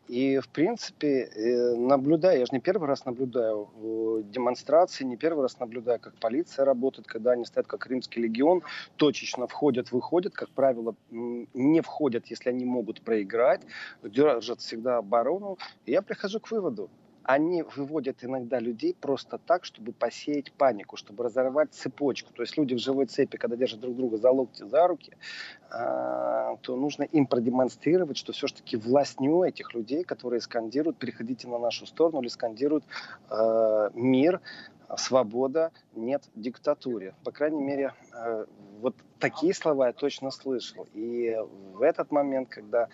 [0.08, 5.44] И, в принципе, э, наблюдая, я же не первый раз наблюдаю э, демонстрации, не первый
[5.44, 8.63] раз наблюдаю, как полиция работает, когда они стоят как римский легион,
[8.98, 13.62] точечно входят, выходят, как правило, не входят, если они могут проиграть,
[14.04, 15.58] держат всегда оборону.
[15.86, 16.89] И я прихожу к выводу,
[17.24, 22.34] они выводят иногда людей просто так, чтобы посеять панику, чтобы разорвать цепочку.
[22.34, 25.16] То есть люди в живой цепи, когда держат друг друга за локти, за руки,
[25.70, 31.48] а, то нужно им продемонстрировать, что все-таки власть не у этих людей, которые скандируют «переходите
[31.48, 32.84] на нашу сторону» или скандируют
[33.30, 34.42] а, «мир»,
[34.98, 37.16] свобода, нет диктатуре.
[37.24, 38.46] По крайней мере, э,
[38.80, 40.88] вот такие слова я точно слышал.
[40.94, 41.36] И
[41.74, 42.90] в этот момент, когда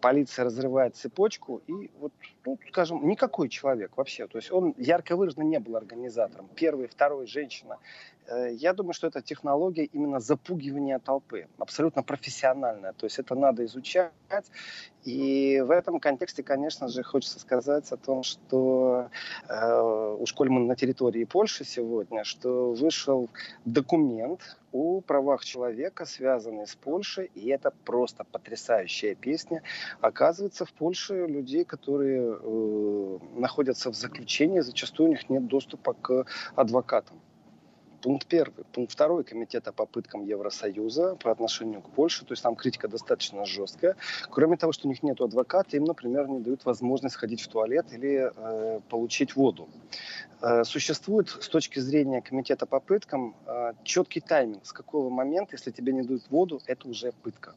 [0.00, 2.12] полиция разрывает цепочку, и вот,
[2.44, 6.48] ну, скажем, никакой человек вообще, то есть он ярко выраженно не был организатором.
[6.54, 7.78] Первый, второй, женщина.
[8.26, 13.64] Э, я думаю, что это технология именно запугивания толпы, абсолютно профессиональная, то есть это надо
[13.64, 14.12] изучать.
[15.04, 19.08] И в этом контексте, конечно же, хочется сказать о том, что
[19.48, 23.28] э, уж коль мы на территории Польши сегодня, что вышел
[23.64, 29.62] документ, о правах человека, связанные с Польшей, и это просто потрясающая песня.
[30.00, 36.24] Оказывается, в Польше людей, которые э, находятся в заключении, зачастую у них нет доступа к
[36.56, 37.20] адвокатам.
[38.02, 38.64] Пункт первый.
[38.72, 42.24] Пункт второй комитета по пыткам Евросоюза по отношению к Польше.
[42.24, 43.96] То есть там критика достаточно жесткая.
[44.28, 47.86] Кроме того, что у них нет адвоката, им, например, не дают возможность ходить в туалет
[47.92, 49.68] или э, получить воду.
[50.40, 55.70] Э, существует с точки зрения комитета по пыткам э, четкий тайминг, с какого момента, если
[55.70, 57.54] тебе не дают воду, это уже пытка.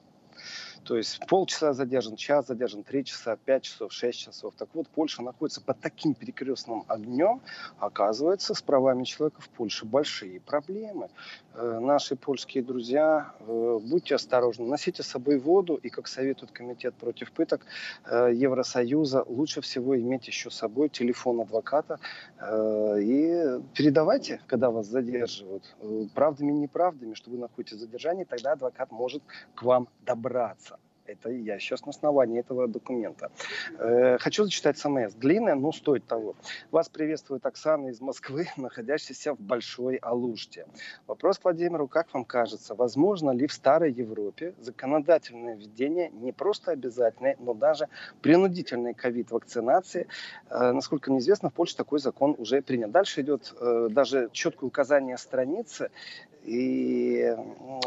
[0.85, 4.53] То есть полчаса задержан, час задержан, три часа, пять часов, шесть часов.
[4.55, 7.41] Так вот, Польша находится под таким перекрестным огнем.
[7.79, 11.09] Оказывается, с правами человека в Польше большие проблемы.
[11.55, 15.75] Э, наши польские друзья, э, будьте осторожны, носите с собой воду.
[15.75, 17.65] И, как советует Комитет против пыток
[18.05, 21.99] э, Евросоюза, лучше всего иметь еще с собой телефон адвоката.
[22.37, 25.75] И передавайте, когда вас задерживают,
[26.13, 29.23] правдами и неправдами, что вы находитесь в задержании, тогда адвокат может
[29.55, 30.74] к вам добраться.
[31.05, 33.31] Это я сейчас на основании этого документа.
[33.77, 35.13] Э, хочу зачитать СМС.
[35.13, 36.35] Длинная, но стоит того.
[36.71, 40.65] Вас приветствует Оксана из Москвы, находящаяся в Большой Алуште.
[41.05, 47.35] Вопрос Владимиру, как вам кажется, возможно ли в Старой Европе законодательное введение не просто обязательной,
[47.39, 47.87] но даже
[48.21, 50.07] принудительной ковид-вакцинации?
[50.49, 52.91] Э, насколько мне известно, в Польше такой закон уже принят.
[52.91, 55.91] Дальше идет э, даже четкое указание страницы,
[56.45, 57.36] и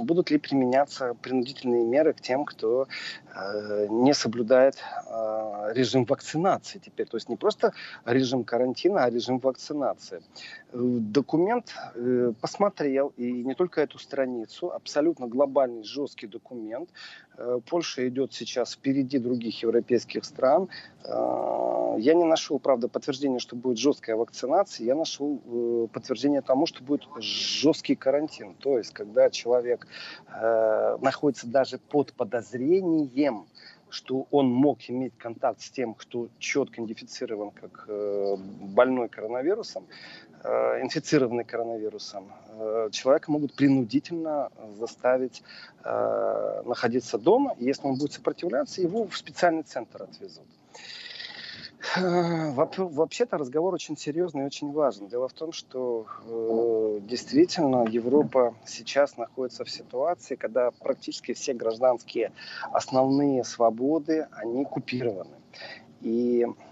[0.01, 2.87] будут ли применяться принудительные меры к тем, кто
[3.35, 7.07] э, не соблюдает э, режим вакцинации теперь.
[7.07, 7.73] То есть не просто
[8.05, 10.23] режим карантина, а режим вакцинации.
[10.73, 16.91] Документ э, посмотрел, и не только эту страницу, абсолютно глобальный, жесткий документ.
[17.39, 20.69] Э, Польша идет сейчас впереди других европейских стран.
[21.05, 24.87] Э, я не нашел, правда, подтверждения, что будет жесткая вакцинация.
[24.87, 28.55] Я нашел подтверждение тому, что будет жесткий карантин.
[28.55, 29.87] То есть, когда человек
[31.01, 33.47] находится даже под подозрением,
[33.91, 39.87] что он мог иметь контакт с тем, кто четко идентифицирован как больной коронавирусом,
[40.28, 40.28] Э,
[40.83, 45.43] инфицированный коронавирусом, э, человека могут принудительно заставить
[45.85, 47.55] э, находиться дома.
[47.59, 50.47] Если он будет сопротивляться, его в специальный центр отвезут.
[51.97, 55.09] Вообще-то разговор очень серьезный и очень важный.
[55.09, 62.33] Дело в том, что э, действительно Европа сейчас находится в ситуации, когда практически все гражданские
[62.73, 65.37] основные свободы, они купированы.
[66.01, 66.68] И Э,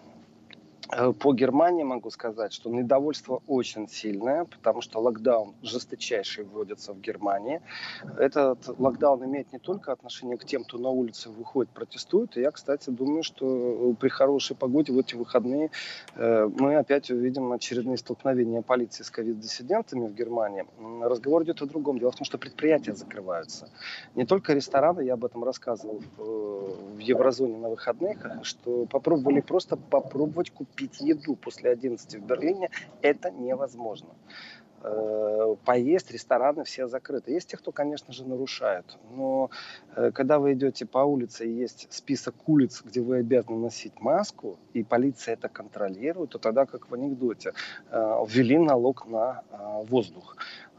[1.19, 7.61] по Германии могу сказать, что недовольство очень сильное, потому что локдаун жесточайший вводится в Германии.
[8.19, 12.37] Этот локдаун имеет не только отношение к тем, кто на улице выходит, протестует.
[12.37, 15.71] И я, кстати, думаю, что при хорошей погоде в эти выходные
[16.15, 20.67] э, мы опять увидим очередные столкновения полиции с ковид-диссидентами в Германии.
[21.03, 21.99] Разговор идет о другом.
[21.99, 23.69] Дело в том, что предприятия закрываются.
[24.15, 30.51] Не только рестораны, я об этом рассказывал в еврозоне на выходных, что попробовали просто попробовать
[30.51, 32.69] купить купить еду после 11 в Берлине,
[33.01, 34.11] это невозможно.
[34.83, 37.33] Э, поесть, рестораны все закрыты.
[37.33, 38.85] Есть те, кто, конечно же, нарушает.
[39.11, 39.51] Но
[39.97, 44.59] э, когда вы идете по улице и есть список улиц, где вы обязаны носить маску,
[44.75, 47.53] и полиция это контролирует, то тогда, как в анекдоте,
[47.91, 49.43] э, ввели налог на
[49.89, 50.37] воздух.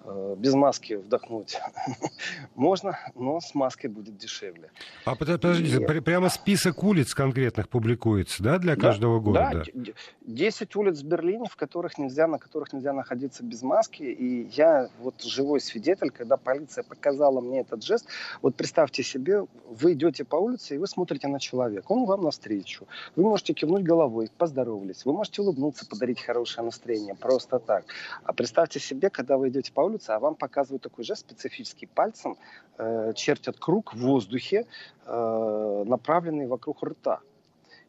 [0.09, 1.59] Э, без маски вдохнуть
[2.55, 4.71] можно, но с маской будет дешевле.
[5.03, 5.99] А подождите, и...
[5.99, 9.65] прямо список улиц конкретных публикуется, да, для каждого да, города?
[9.73, 9.91] Да,
[10.21, 14.03] 10 улиц в Берлине, в которых нельзя, на которых нельзя находиться без маски.
[14.03, 18.07] И я вот живой свидетель, когда полиция показала мне этот жест.
[18.41, 21.91] Вот представьте себе, вы идете по улице, и вы смотрите на человека.
[21.91, 22.87] Он вам навстречу.
[23.17, 25.03] Вы можете кивнуть головой, поздоровались.
[25.03, 27.15] Вы можете улыбнуться, подарить хорошее настроение.
[27.15, 27.85] Просто так.
[28.23, 32.37] А представьте себе, когда вы идете по улице, а вам показывают такой жест специфический пальцем,
[32.77, 34.65] э, чертят круг в воздухе,
[35.05, 37.21] э, направленный вокруг рта.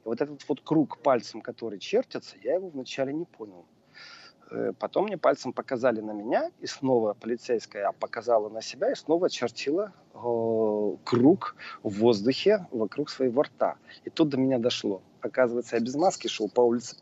[0.04, 3.66] И вот этот вот круг пальцем, который чертится, я его вначале не понял.
[4.50, 9.28] Э, потом мне пальцем показали на меня, и снова полицейская показала на себя, и снова
[9.28, 13.76] чертила э, круг в воздухе вокруг своего рта.
[14.04, 15.02] И тут до меня дошло.
[15.20, 16.96] Оказывается, я без маски шел по улице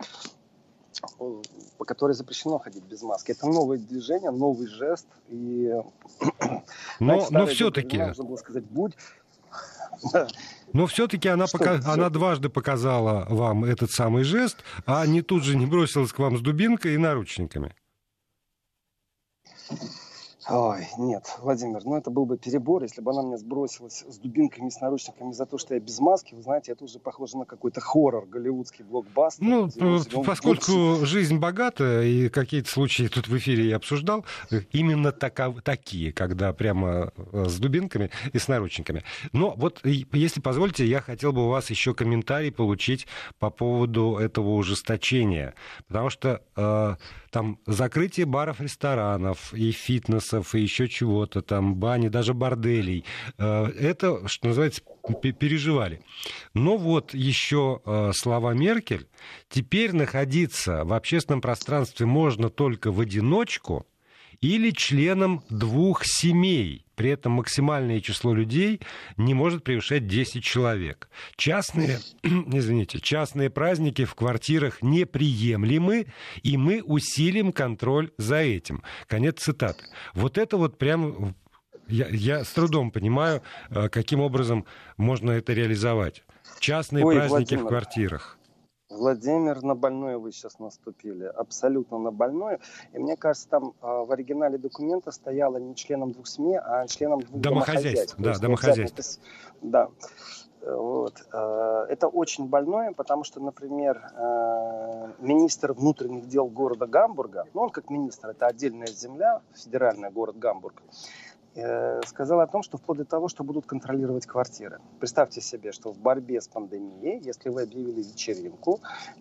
[1.78, 3.32] по которой запрещено ходить без маски.
[3.32, 5.06] Это новое движение, новый жест.
[5.28, 5.72] И,
[7.00, 7.98] но, но все-таки...
[7.98, 8.94] Нужно было сказать, будь...
[10.72, 15.56] Но все-таки она, пока, она дважды показала вам этот самый жест, а не тут же
[15.56, 17.74] не бросилась к вам с дубинкой и наручниками.
[20.48, 24.68] Ой, нет, Владимир, ну это был бы перебор, если бы она меня сбросилась с дубинками,
[24.68, 26.34] с наручниками за то, что я без маски.
[26.34, 29.44] Вы знаете, это уже похоже на какой-то хоррор, голливудский блокбастер.
[29.44, 29.68] Ну,
[30.24, 34.24] поскольку жизнь богата, и какие-то случаи тут в эфире я обсуждал,
[34.70, 39.02] именно таков, такие, когда прямо э, с дубинками и с наручниками.
[39.32, 43.08] Но вот, если позволите, я хотел бы у вас еще комментарий получить
[43.40, 45.54] по поводу этого ужесточения.
[45.88, 46.94] Потому что э,
[47.30, 53.04] там закрытие баров, ресторанов и фитнесов и еще чего-то, там бани, даже борделей.
[53.38, 54.82] Э, это, что называется,
[55.38, 56.00] переживали.
[56.54, 59.06] Но вот еще э, слова Меркель.
[59.48, 63.86] Теперь находиться в общественном пространстве можно только в одиночку
[64.40, 66.84] или членам двух семей.
[66.94, 68.80] При этом максимальное число людей
[69.16, 71.10] не может превышать 10 человек.
[71.36, 76.06] Частные, извините, частные праздники в квартирах неприемлемы,
[76.42, 78.82] и мы усилим контроль за этим.
[79.06, 79.84] Конец цитаты.
[80.14, 81.34] Вот это вот прям
[81.88, 84.64] я, я с трудом понимаю, э, каким образом
[84.96, 86.24] можно это реализовать.
[86.60, 88.38] Частные Ой, праздники Владимир, в квартирах.
[88.88, 92.60] Владимир, на больное вы сейчас наступили, абсолютно на больное.
[92.92, 97.20] И мне кажется, там э, в оригинале документа стояло не членом двух СМИ, а членом
[97.20, 98.14] двух домохозяйств.
[98.18, 99.20] Да, домохозяйств.
[99.60, 99.90] Да.
[100.64, 101.14] Вот.
[101.32, 107.70] Э, это очень больное, потому что, например, э, министр внутренних дел города Гамбурга, ну он
[107.70, 111.25] как министр, это отдельная земля, федеральный город Гамбург, Э,
[112.04, 114.78] сказал о том, что вплоть до того, что будут контролировать квартиры.
[114.98, 118.80] Представьте себе, что в борьбе с пандемией, если вы объявили вечеринку,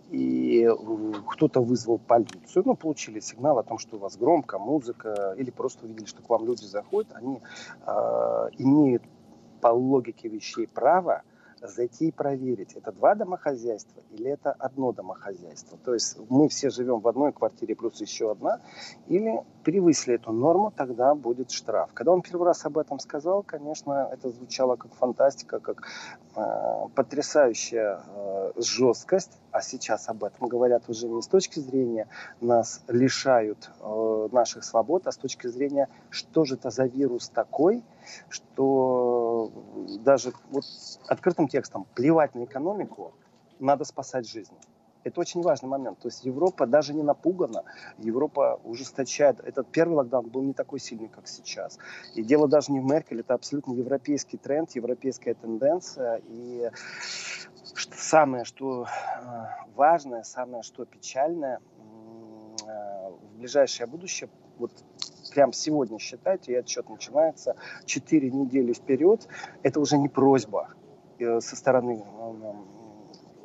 [0.09, 0.69] и
[1.29, 5.85] кто-то вызвал полицию, ну, получили сигнал о том, что у вас громко, музыка, или просто
[5.85, 7.41] увидели, что к вам люди заходят, они
[7.85, 9.03] э, имеют
[9.61, 11.23] по логике вещей право
[11.67, 15.77] зайти и проверить, это два домохозяйства или это одно домохозяйство.
[15.83, 18.61] То есть мы все живем в одной квартире плюс еще одна,
[19.07, 21.91] или превысили эту норму, тогда будет штраф.
[21.93, 25.87] Когда он первый раз об этом сказал, конечно, это звучало как фантастика, как
[26.95, 32.07] потрясающая э, жесткость, а сейчас об этом говорят уже не с точки зрения
[32.41, 37.83] нас лишают э, наших свобод, а с точки зрения, что же это за вирус такой,
[38.29, 39.51] что
[40.03, 40.65] даже вот
[41.07, 43.13] открытым текстом плевать на экономику,
[43.59, 44.57] надо спасать жизни.
[45.05, 45.99] Это очень важный момент.
[45.99, 47.63] То есть Европа даже не напугана,
[47.99, 49.39] Европа ужесточает.
[49.39, 51.77] Этот первый локдаун был не такой сильный, как сейчас.
[52.15, 56.21] И дело даже не в Меркель, это абсолютно европейский тренд, европейская тенденция.
[56.27, 56.71] И
[57.93, 58.87] самое, что э,
[59.75, 61.59] важное, самое, что печальное,
[62.65, 64.71] э, в ближайшее будущее, вот
[65.35, 69.27] прям сегодня считайте, и отчет начинается 4 недели вперед,
[69.61, 70.69] это уже не просьба
[71.19, 72.03] э, со стороны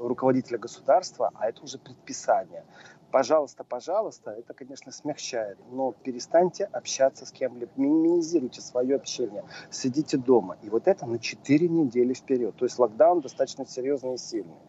[0.01, 2.65] руководителя государства, а это уже предписание.
[3.11, 10.57] Пожалуйста, пожалуйста, это, конечно, смягчает, но перестаньте общаться с кем-либо, минимизируйте свое общение, сидите дома.
[10.63, 12.55] И вот это на 4 недели вперед.
[12.57, 14.61] То есть локдаун достаточно серьезный и сильный.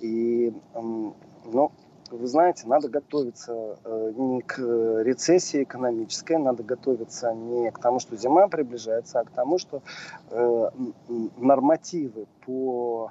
[0.00, 1.72] И, ну,
[2.10, 8.16] вы знаете, надо готовиться э, не к рецессии экономической, надо готовиться не к тому, что
[8.16, 9.82] зима приближается, а к тому, что
[10.30, 10.70] э,
[11.38, 13.10] нормативы по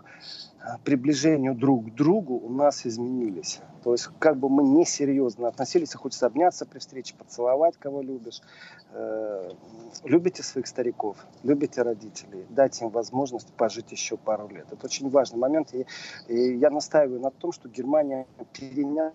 [0.60, 3.60] э, приближению друг к другу у нас изменились.
[3.84, 8.42] То есть, как бы мы несерьезно относились, хочется обняться при встрече, поцеловать, кого любишь.
[8.92, 9.52] Э,
[10.04, 14.68] любите своих стариков, любите родителей, дайте им возможность пожить еще пару лет.
[14.72, 15.74] Это очень важный момент.
[15.74, 15.86] И,
[16.28, 19.14] и я настаиваю на том, что Германия переняла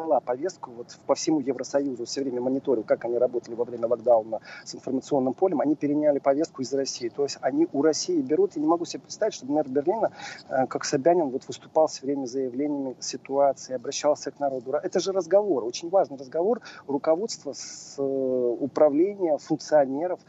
[0.00, 4.40] передала повестку вот по всему Евросоюзу, все время мониторил, как они работали во время локдауна
[4.64, 7.08] с информационным полем, они переняли повестку из России.
[7.08, 10.10] То есть они у России берут, я не могу себе представить, чтобы мэр Берлина,
[10.48, 14.72] э, как Собянин, вот выступал все время заявлениями ситуации, обращался к народу.
[14.72, 20.20] Это же разговор, очень важный разговор руководства с э, управления, функционеров,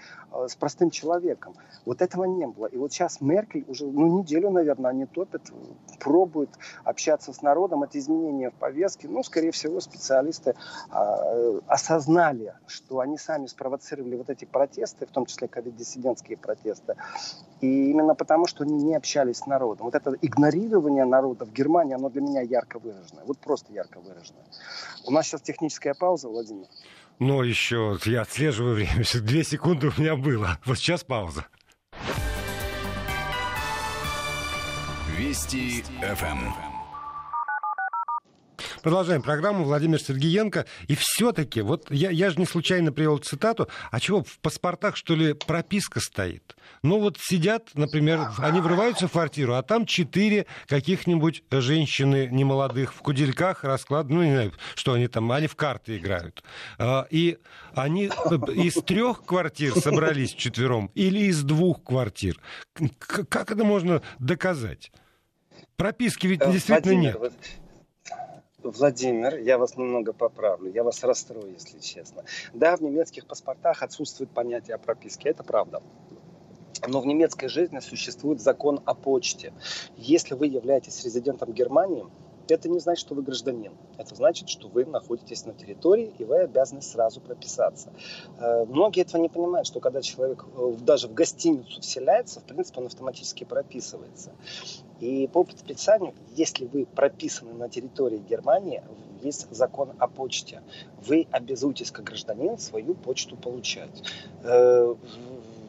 [0.48, 1.56] с простым человеком.
[1.86, 2.68] Вот этого не было.
[2.68, 5.42] И вот сейчас Меркель уже ну, неделю, наверное, они топят,
[6.00, 6.50] пробуют
[6.84, 7.84] общаться с народом.
[7.84, 9.08] Это изменение в повестке.
[9.08, 10.56] Ну, скорее всего, специалисты
[10.92, 16.96] э, осознали, что они сами спровоцировали вот эти протесты, в том числе ковид-диссидентские протесты.
[17.60, 19.86] И именно потому, что они не общались с народом.
[19.86, 23.22] Вот это игнорирование народа в Германии, оно для меня ярко выражено.
[23.26, 24.40] Вот просто ярко выражено.
[25.06, 26.68] У нас сейчас техническая пауза, Владимир.
[27.20, 29.04] Но еще я отслеживаю время.
[29.22, 30.60] Две секунды у меня было.
[30.66, 31.46] Вот сейчас пауза.
[35.18, 36.71] Вести ФМ.
[38.82, 39.64] Продолжаем программу.
[39.64, 40.66] Владимир Сергеенко.
[40.88, 45.14] И все-таки, вот я, я же не случайно привел цитату, а чего, в паспортах, что
[45.14, 46.56] ли, прописка стоит?
[46.82, 53.00] Ну вот сидят, например, они врываются в квартиру, а там четыре каких-нибудь женщины немолодых в
[53.00, 56.44] кудельках раскладывают, ну не знаю, что они там, они в карты играют.
[56.80, 57.38] А, и
[57.76, 62.40] они из трех квартир собрались четвером или из двух квартир.
[63.30, 64.92] Как это можно доказать?
[65.76, 67.34] Прописки ведь э, действительно Владимир, нет.
[68.64, 72.24] Владимир, я вас немного поправлю, я вас расстрою, если честно.
[72.54, 75.82] Да, в немецких паспортах отсутствует понятие о прописке, это правда.
[76.88, 79.54] Но в немецкой жизни существует закон о почте.
[79.98, 82.06] Если вы являетесь резидентом Германии,
[82.48, 83.74] это не значит, что вы гражданин.
[83.98, 87.92] Это значит, что вы находитесь на территории, и вы обязаны сразу прописаться.
[88.40, 92.82] Э, многие этого не понимают, что когда человек э, даже в гостиницу вселяется, в принципе,
[92.82, 94.32] он автоматически прописывается.
[95.00, 98.84] И по предписанию, если вы прописаны на территории Германии,
[99.22, 100.62] есть закон о почте.
[101.06, 104.04] Вы обязуетесь как гражданин свою почту получать.
[104.44, 104.96] Э,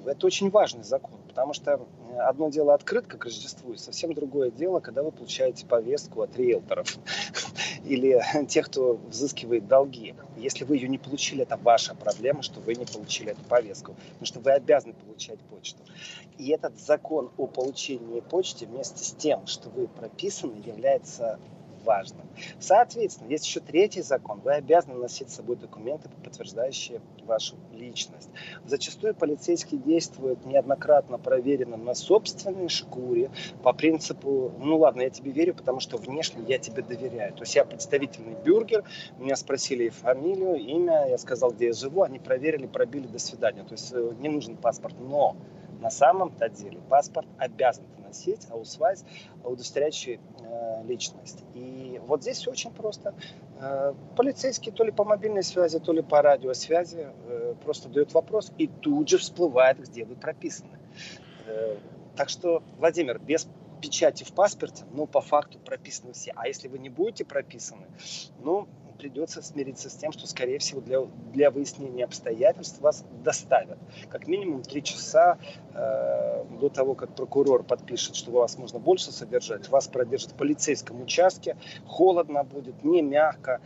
[0.06, 1.80] это очень важный закон, потому что
[2.18, 6.98] одно дело открытка к Рождеству, и совсем другое дело, когда вы получаете повестку от риэлторов
[7.84, 10.14] или тех, кто взыскивает долги.
[10.36, 14.26] Если вы ее не получили, это ваша проблема, что вы не получили эту повестку, потому
[14.26, 15.82] что вы обязаны получать почту.
[16.36, 21.38] И этот закон о получении почты вместе с тем, что вы прописаны, является
[21.84, 22.26] важным.
[22.58, 24.40] Соответственно, есть еще третий закон.
[24.40, 28.28] Вы обязаны носить с собой документы, подтверждающие вашу личность.
[28.64, 33.30] Зачастую полицейские действуют неоднократно проверено на собственной шкуре
[33.62, 37.32] по принципу, ну ладно, я тебе верю, потому что внешне я тебе доверяю.
[37.34, 38.84] То есть я представительный бюргер,
[39.18, 43.62] меня спросили фамилию, имя, я сказал, где я живу, они проверили, пробили, до свидания.
[43.64, 45.36] То есть э, не нужен паспорт, но
[45.82, 49.04] на самом-то деле паспорт обязан носить, аусвайс,
[49.44, 51.44] удостоверяющий э, личность.
[51.54, 53.14] И вот здесь все очень просто.
[53.60, 58.52] Э, полицейский то ли по мобильной связи, то ли по радиосвязи э, просто дает вопрос
[58.58, 60.78] и тут же всплывает, где вы прописаны.
[61.46, 61.76] Э,
[62.16, 63.48] так что, Владимир, без
[63.80, 66.32] печати в паспорте, ну, по факту прописаны все.
[66.36, 67.86] А если вы не будете прописаны,
[68.40, 68.68] ну,
[69.02, 71.00] придется смириться с тем, что, скорее всего, для,
[71.32, 73.76] для выяснения обстоятельств вас доставят.
[74.08, 75.38] Как минимум три часа
[75.74, 81.02] э, до того, как прокурор подпишет, что вас можно больше содержать, вас продержат в полицейском
[81.02, 83.60] участке, холодно будет, не мягко,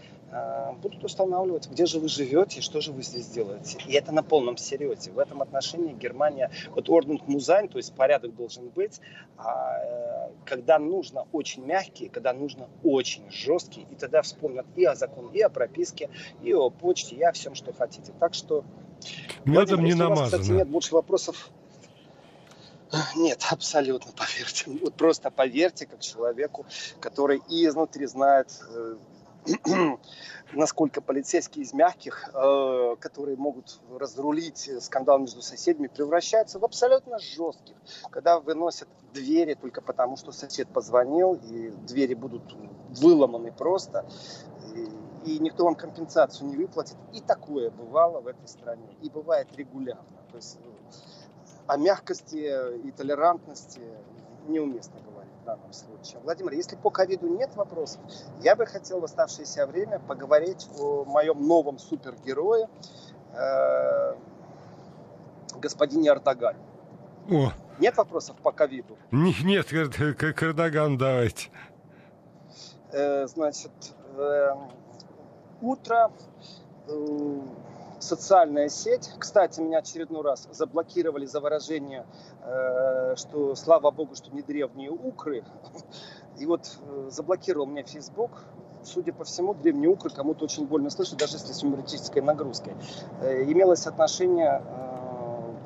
[0.82, 3.78] будут устанавливать, где же вы живете что же вы здесь делаете.
[3.86, 5.12] И это на полном серьезе.
[5.12, 9.00] В этом отношении Германия, вот Ordnung muss sein, то есть порядок должен быть,
[9.38, 14.94] а э, когда нужно очень мягкий, когда нужно очень жесткий, и тогда вспомнят и о
[14.94, 16.10] законе, и о прописке,
[16.42, 18.12] и о почте, и о всем, что хотите.
[18.18, 18.64] Так что...
[19.44, 20.30] Медом не намазано.
[20.30, 21.50] Вас, кстати, нет больше вопросов.
[23.16, 24.70] Нет, абсолютно, поверьте.
[24.82, 26.66] Вот просто поверьте, как человеку,
[27.00, 28.96] который и изнутри знает э,
[30.53, 37.76] насколько полицейские из мягких, э, которые могут разрулить скандал между соседями, превращаются в абсолютно жестких.
[38.11, 42.42] Когда выносят двери только потому, что сосед позвонил, и двери будут
[42.90, 44.07] выломаны просто,
[44.74, 46.97] и, и никто вам компенсацию не выплатит.
[47.12, 50.05] И такое бывало в этой стране, и бывает регулярно.
[50.30, 50.68] То есть э,
[51.66, 53.80] о мягкости и толерантности
[54.49, 55.15] неуместно говорить
[55.47, 56.20] данном случае.
[56.22, 58.01] Владимир, если по ковиду нет вопросов,
[58.40, 62.68] я бы хотел в оставшееся время поговорить о моем новом супергерое,
[63.32, 64.14] э,
[65.59, 66.59] господине Эрдогане.
[67.30, 67.53] О.
[67.78, 68.97] Нет вопросов по ковиду?
[69.11, 71.49] Нет, к Эрдоган давайте.
[72.92, 73.72] Э, значит,
[74.16, 74.51] э,
[75.61, 76.11] утро,
[76.88, 77.40] э,
[77.99, 79.11] социальная сеть.
[79.18, 82.07] Кстати, меня очередной раз заблокировали за выражение,
[82.42, 85.44] э, что слава богу, что не древние укры.
[86.38, 88.30] И вот э, заблокировал меня Facebook.
[88.82, 92.74] судя по всему, древние укры кому-то очень больно слышать, даже если с юмористической нагрузкой.
[93.20, 94.62] Э, имелось отношение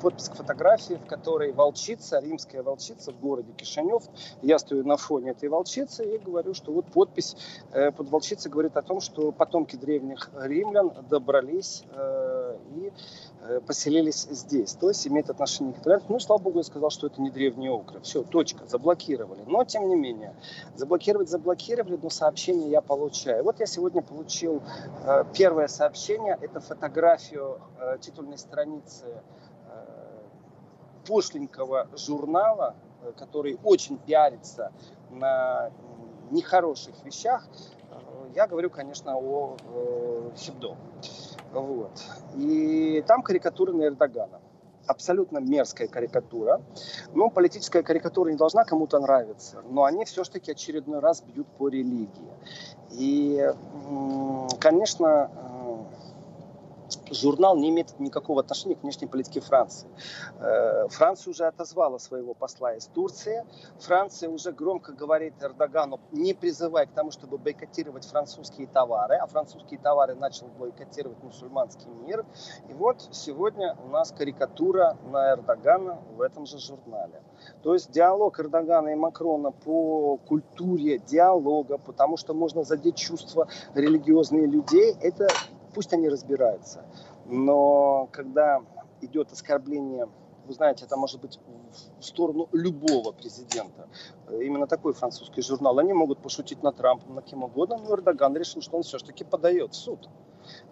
[0.01, 4.03] подпись к фотографии, в которой волчица, римская волчица в городе Кишинев.
[4.41, 7.35] Я стою на фоне этой волчицы и говорю, что вот подпись
[7.71, 12.91] э, под волчицей говорит о том, что потомки древних римлян добрались э, и
[13.41, 14.73] э, поселились здесь.
[14.73, 16.13] То есть имеет отношение к итальянцам.
[16.13, 18.01] Ну, слава богу, я сказал, что это не древние окры.
[18.01, 19.43] Все, точка, заблокировали.
[19.45, 20.35] Но, тем не менее,
[20.75, 23.43] заблокировать заблокировали, но сообщение я получаю.
[23.43, 24.61] Вот я сегодня получил
[25.37, 26.37] первое сообщение.
[26.41, 27.59] Это фотографию
[28.01, 29.05] титульной страницы
[31.05, 34.71] пошленького журнала, э, который очень пиарится
[35.09, 35.71] на
[36.31, 37.47] нехороших вещах,
[37.89, 37.95] э,
[38.35, 40.77] я говорю, конечно, о э, Хибдо.
[41.51, 41.91] Вот.
[42.35, 44.39] И там карикатура на Эрдогана.
[44.87, 46.61] Абсолютно мерзкая карикатура.
[47.13, 49.61] Но политическая карикатура не должна кому-то нравиться.
[49.69, 52.31] Но они все-таки очередной раз бьют по религии.
[52.91, 53.53] И,
[54.59, 55.29] конечно,
[57.11, 59.87] журнал не имеет никакого отношения к внешней политике Франции.
[60.39, 63.45] Э, Франция уже отозвала своего посла из Турции.
[63.79, 69.79] Франция уже громко говорит Эрдогану, не призывая к тому, чтобы бойкотировать французские товары, а французские
[69.79, 72.25] товары начал бойкотировать мусульманский мир.
[72.69, 77.21] И вот сегодня у нас карикатура на Эрдогана в этом же журнале.
[77.63, 84.49] То есть диалог Эрдогана и Макрона по культуре диалога, потому что можно задеть чувства религиозных
[84.49, 85.27] людей, это
[85.73, 86.85] пусть они разбираются.
[87.25, 88.61] Но когда
[89.01, 90.07] идет оскорбление,
[90.45, 91.39] вы знаете, это может быть
[91.99, 93.87] в сторону любого президента.
[94.29, 95.79] Именно такой французский журнал.
[95.79, 99.73] Они могут пошутить на Трампом, на кем угодно, но Эрдоган решил, что он все-таки подает
[99.73, 100.09] в суд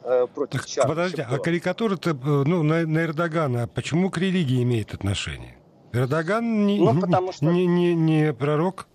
[0.03, 4.93] э, против так, Подождите, а карикатура-то э, ну, на, на Эрдогана почему к религии имеет
[4.93, 5.57] отношение?
[5.93, 7.45] Эрдоган не, ну, потому что...
[7.45, 8.87] не, не, не пророк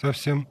[0.00, 0.48] совсем.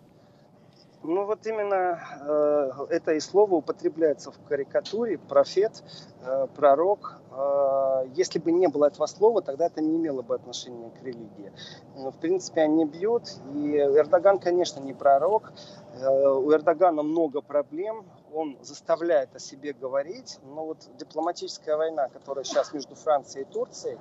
[1.03, 5.83] Ну вот именно э, это и слово употребляется в карикатуре, профет,
[6.23, 7.20] э, пророк.
[7.31, 11.51] Э, если бы не было этого слова, тогда это не имело бы отношения к религии.
[11.95, 13.23] В принципе, они бьют,
[13.53, 15.53] и Эрдоган, конечно, не пророк.
[15.95, 22.43] Э, у Эрдогана много проблем, он заставляет о себе говорить, но вот дипломатическая война, которая
[22.43, 23.97] сейчас между Францией и Турцией,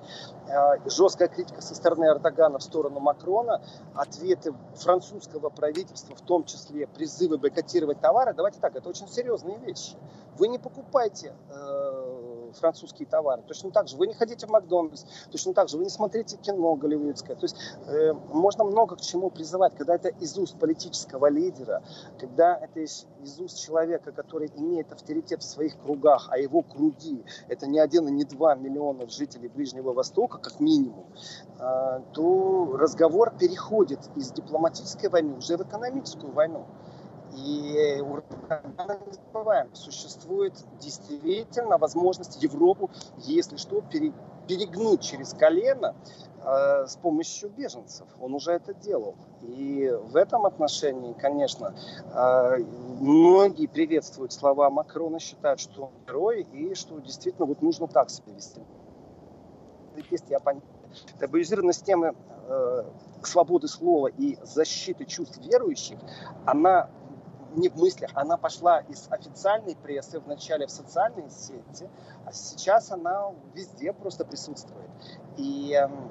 [0.49, 3.63] э, жесткая критика со стороны Эрдогана в сторону Макрона,
[3.95, 9.97] ответы французского правительства, в том числе призывы бойкотировать товары, давайте так, это очень серьезные вещи.
[10.39, 12.20] Вы не покупайте э,
[12.55, 13.43] французские товары.
[13.47, 16.75] Точно так же вы не ходите в Макдональдс, точно так же вы не смотрите кино
[16.75, 17.37] голливудское.
[17.37, 21.83] То есть э, можно много к чему призывать, когда это из уст политического лидера,
[22.19, 23.07] когда это из,
[23.39, 28.11] уст человека, который имеет авторитет в своих кругах, а его круги это не один и
[28.11, 31.07] не два миллиона жителей Ближнего Востока, как минимум,
[31.59, 36.67] э, то разговор переходит из дипломатической войны уже в экономическую войну.
[37.33, 38.01] И
[39.33, 43.83] забываем, существует действительно возможность Европу, если что,
[44.47, 45.95] перегнуть через колено
[46.43, 48.09] э, с помощью беженцев.
[48.21, 49.15] Он уже это делал.
[49.43, 51.75] И в этом отношении, конечно,
[52.13, 52.57] э,
[53.01, 58.33] многие приветствуют слова Макрона, считают, что он герой и что действительно вот нужно так себя
[58.35, 58.61] вести.
[60.11, 60.63] Есть, я понимаю,
[61.19, 62.15] табуизированность темы
[62.49, 62.83] э,
[63.23, 65.99] свободы слова и защиты чувств верующих,
[66.47, 66.89] она
[67.55, 71.89] не в мыслях, она пошла из официальной прессы вначале в социальные сети,
[72.25, 74.91] а сейчас она везде просто присутствует.
[75.37, 76.11] И эм,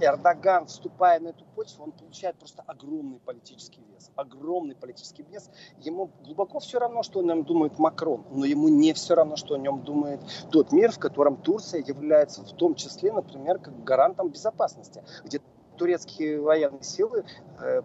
[0.00, 4.10] Эрдоган, вступая на эту почву, он получает просто огромный политический вес.
[4.16, 5.50] Огромный политический вес.
[5.80, 9.54] Ему глубоко все равно, что о нем думает Макрон, но ему не все равно, что
[9.54, 10.20] о нем думает
[10.50, 15.40] тот мир, в котором Турция является в том числе, например, как гарантом безопасности, где
[15.76, 17.24] турецкие военные силы
[17.60, 17.82] э,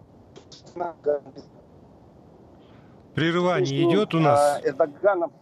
[3.16, 4.60] Прерывание идет у нас.
[4.62, 5.32] Эрдоганом.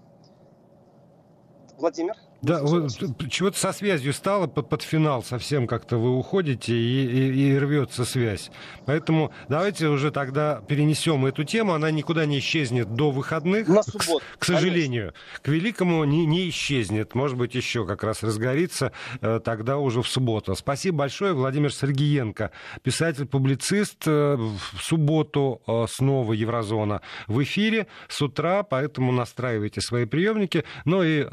[1.77, 2.14] Владимир?
[2.45, 2.91] Да, вот,
[3.31, 8.05] чего-то со связью стало под, под финал совсем как-то вы уходите и, и, и рвется
[8.05, 8.51] связь.
[8.87, 11.73] Поэтому давайте уже тогда перенесем эту тему.
[11.73, 13.69] Она никуда не исчезнет до выходных.
[13.69, 14.25] На субботу.
[14.37, 15.13] К, к сожалению.
[15.13, 15.43] Конечно.
[15.43, 17.15] К великому не, не исчезнет.
[17.15, 20.55] Может быть, еще как раз разгорится э, тогда уже в субботу.
[20.55, 22.51] Спасибо большое, Владимир Сергиенко,
[22.83, 24.07] писатель-публицист.
[24.07, 30.65] Э, в субботу э, снова Еврозона в эфире с утра, поэтому настраивайте свои приемники.
[30.85, 31.25] Ну и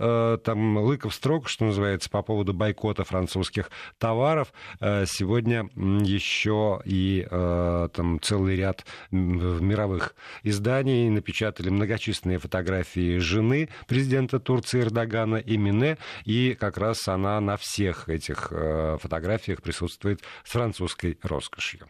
[0.44, 4.54] там Лык Яков Строк, что называется, по поводу бойкота французских товаров.
[4.80, 14.40] Э, сегодня еще и э, там целый ряд мировых изданий напечатали многочисленные фотографии жены президента
[14.40, 21.18] Турции Эрдогана Эмине, и как раз она на всех этих э, фотографиях присутствует с французской
[21.24, 21.88] роскошью.